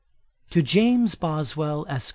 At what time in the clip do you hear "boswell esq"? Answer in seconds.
1.13-2.09